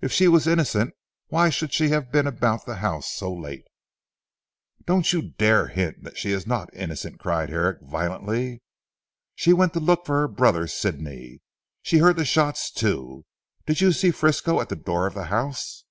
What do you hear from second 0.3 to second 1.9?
innocent why should she